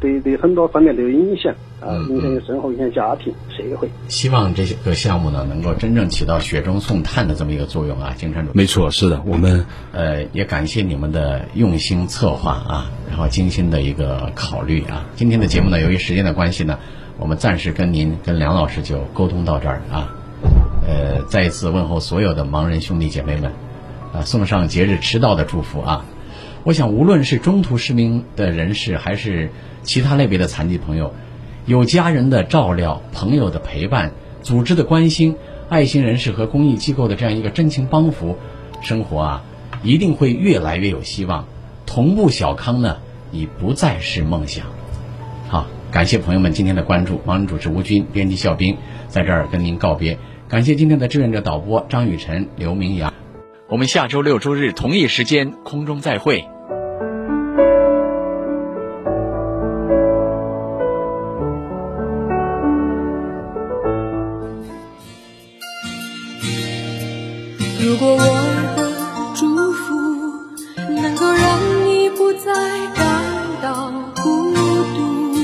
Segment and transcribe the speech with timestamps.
[0.00, 3.88] 对对很多方面都有影响啊，影响生活，影响家庭、社会。
[4.08, 8.52] 希望这些个项目呢，能够真正起到雪中送炭的这么一个作用啊，金山主。
[8.54, 15.06] 没错，是的，我们呃也感谢你们的用心策划啊，然后精心的一个考虑啊。
[15.14, 16.78] 今天的节目呢，由于时间的关系呢，
[17.18, 20.14] 我们暂时跟您跟梁老师就沟通到这儿啊。
[20.86, 23.52] 呃，再一次问候所有的盲人兄弟姐妹们，
[24.12, 26.04] 啊，送上节日迟到的祝福啊！
[26.64, 29.50] 我想，无论是中途失明的人士，还是
[29.82, 31.12] 其他类别的残疾朋友，
[31.66, 34.12] 有家人的照料、朋友的陪伴、
[34.42, 35.34] 组织的关心、
[35.68, 38.36] 爱心人士和公益机构的这样一个真情帮扶，
[38.80, 39.44] 生活啊，
[39.82, 41.46] 一定会越来越有希望。
[41.84, 42.98] 同步小康呢，
[43.32, 44.66] 已不再是梦想。
[45.48, 48.76] 好，感谢朋友们今天的关注，盲人主持吴军，编辑笑斌，
[49.08, 50.16] 在这儿跟您告别。
[50.48, 53.12] 感谢今天的志愿者导播张雨晨、刘明阳，
[53.68, 56.44] 我们下周六周日同一时间空中再会。
[72.54, 73.02] 爱感
[73.62, 73.90] 到
[74.22, 74.52] 孤
[74.94, 75.34] 独，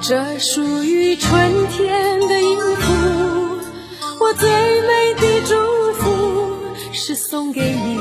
[0.00, 2.92] 这属于春天的音符。
[4.20, 5.54] 我最美的祝
[5.94, 6.04] 福
[6.92, 7.98] 是送给你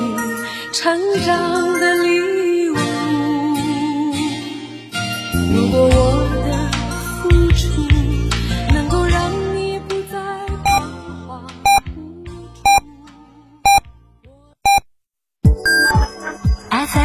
[0.71, 2.75] 成长的礼物。
[5.53, 6.04] 如果我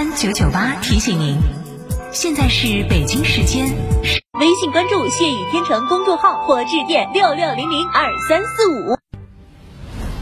[0.00, 1.36] ，F m 九九八提醒您，
[2.10, 3.66] 现在是北京时间。
[4.40, 8.96] 微信关注“谢雨天成”公众号或致电六六零零二三四五。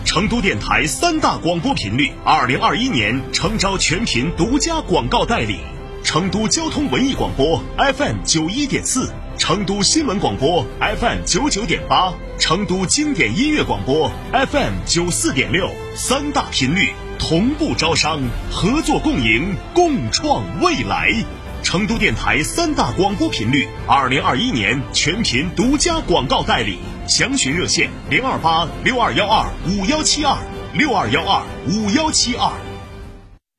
[0.05, 5.61] 成都电台三大广播频率，二零二一年诚招全频独家广告代理：
[6.03, 16.93] 成都交通文艺广播 FM 九一点四，成都新闻广播 FM 九九点八，成都经典音乐广播 FM 九四点六，三大频率
[17.29, 21.11] 同步招商，合作共赢，共创未来。
[21.63, 26.79] 成都电台三大广播频率，二零二一年全频独家广告代理。
[27.07, 30.39] 详询热线零二八六二幺二五幺七二
[30.73, 32.51] 六二幺二五幺七二。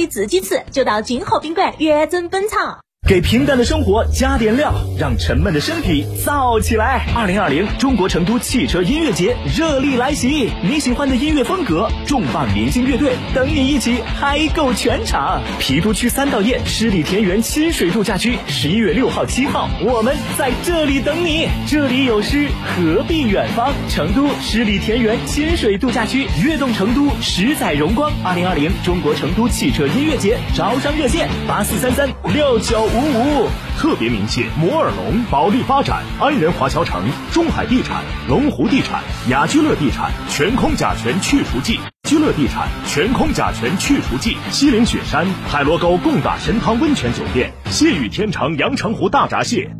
[0.00, 2.80] 你自己吃，就到金河宾馆原真本场。
[3.08, 7.04] 给平淡的生活加点料，让沉闷的身体燥起来。
[7.16, 15.42] 二零二零中国成都汽车音乐节热力来袭，你喜欢的音乐风格，重磅明星乐队等你一起嗨够全场。
[15.58, 21.48] 郫都区三道堰十里田园亲水度假区，十一月六号、七号，我们在这里等你。
[21.66, 23.72] 这里有诗，何必远方？
[23.88, 28.12] 成都十里田园亲水度假区，跃动成都，十载荣光。
[28.22, 32.89] 二零二零中国成都汽车音乐节招商热线：八四三三六九。
[32.92, 49.79] 五五特别鸣谢摩尔龙、保利发展、安仁华侨城、中海地产、龙湖地产、雅居乐地产、全空甲醛去除剂、居乐地产、全空甲醛去除剂、西岭雪山、海螺沟贡嘎神汤温泉酒店、谢雨天成阳澄湖大闸蟹。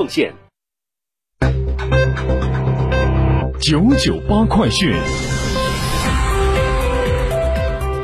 [0.00, 0.08] 奉。
[0.08, 0.32] 献
[3.60, 4.94] 九九八快讯，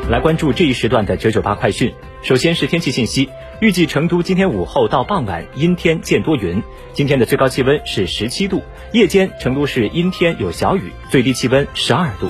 [0.07, 1.91] 来关注这一时段的九九八快讯。
[2.21, 3.27] 首先是天气信息，
[3.61, 6.61] 预计成都今天午后到傍晚阴天见多云，
[6.93, 8.61] 今天的最高气温是十七度，
[8.93, 12.29] 夜间成都市阴天有小雨，最低气温十二度。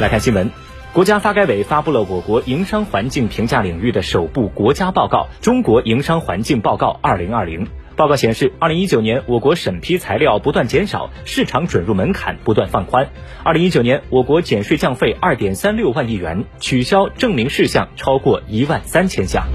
[0.00, 0.50] 来看新闻，
[0.92, 7.64] 国家发改委发布了我国营商环境评价领域的首部国家报告《中国营商环境报告二零二零》。
[7.96, 13.08] 报告显示，二零一九年我国审批材料不断减少，市场准入门槛不断放宽。
[13.42, 19.46] 二零一九年，我国减税降费二点三六万亿元，取消证明事项超过一万三千项。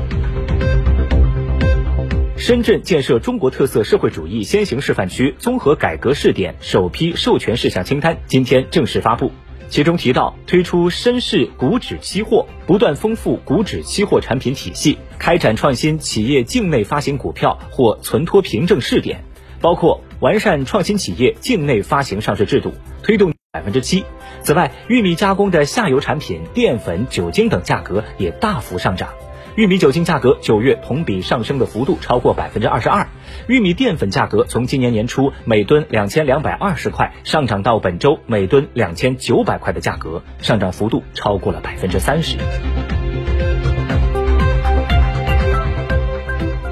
[2.36, 9.32] 深圳建设中国特色社会主义先行示范区综合改革试点首批授权事项清单今天正式发布。
[9.70, 19.24] 其中提到，推出深市股指期货，不断丰富股指期货产品体系，开展创新企业境内发行股票或存托凭证试点，
[19.60, 22.72] 包括完善创新企业境内发行上市制度，
[23.04, 24.06] 推动百分之七。
[24.42, 29.10] 此外，玉米加工的下游产品淀粉、酒精等价格也大幅上涨。
[29.58, 33.08] 玉米酒精价格九月同比上升的幅度超过百分之二十二，
[33.48, 42.38] 玉米淀粉价格从今年年初每吨两千两百二十块上涨到本周每吨两千九百块的价格，上涨幅度超过了百分之三十。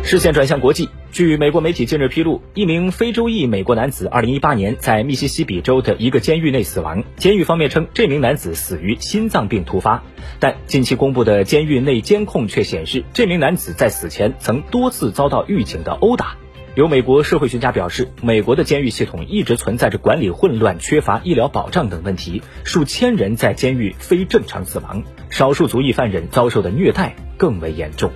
[0.06, 7.04] 视线转向国际，据美国媒体近日披露，一名非洲裔美国男子2018年在密西西比州的一个监狱内死亡。
[7.18, 10.04] 监狱方面称，这名男子死于心脏病突发，
[10.40, 16.38] 但近期公布的监狱内监控却显示，这名男子在死前曾多次遭到狱警的殴打。
[16.76, 28.12] 有美国社会学家表示，美国的监狱系统一直存在着管理混乱、缺乏医疗保障等问题，数千人在监狱非正常死亡，少数族裔犯人遭受的虐待更为严重。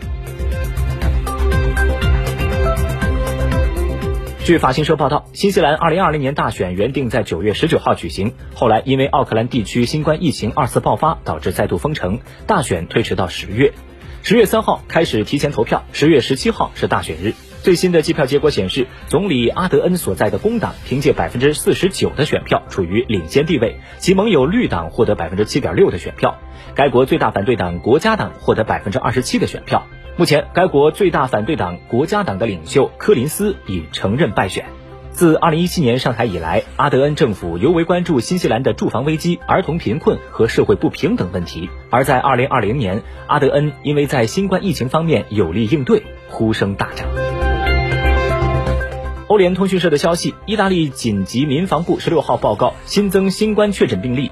[4.50, 13.72] 据法新社报道，新西兰2020年大选原定在9月19号举行，后来因为奥克兰地区新冠疫情二次爆发，导致再度封城，大选推迟到十月。
[14.24, 17.36] 十月三号开始提前投票，十月十七号是大选日。
[17.62, 26.40] 最新的计票结果显示，总理阿德恩所在的工党凭借百分之四十九的选票处于领先地位，其盟友绿党获得百分之七点六的选票，
[26.74, 29.86] 该国最大反对党国家党获得百分之二十七的选票。
[30.19, 34.66] 目前，该国最大反对党国家党的领袖柯林斯已承认败选。
[35.12, 41.69] 自2017年上台以来，阿德恩政府尤为关注新西兰的住房危机、儿童贫困和社会不平等问题。
[41.89, 47.07] 而在2020年，阿德恩因为在新冠疫情方面有力应对，呼声大涨。
[49.27, 54.27] 欧联通讯社的消息，意大利紧急民防部16号报告新增新冠确诊病例